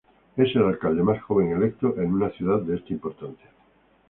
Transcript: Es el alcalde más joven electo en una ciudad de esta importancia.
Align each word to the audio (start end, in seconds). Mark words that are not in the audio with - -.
Es 0.35 0.55
el 0.55 0.63
alcalde 0.63 1.03
más 1.03 1.21
joven 1.21 1.51
electo 1.51 1.95
en 2.01 2.11
una 2.11 2.31
ciudad 2.31 2.59
de 2.63 2.75
esta 2.77 2.91
importancia. 2.91 3.51